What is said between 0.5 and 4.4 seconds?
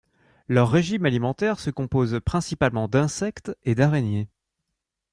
régime alimentaire se compose principalement d'insectes et d'araignées.